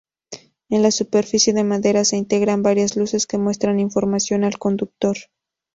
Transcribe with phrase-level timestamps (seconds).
[0.71, 5.15] En la superficie de madera se integran varias luces que muestran información al conductor.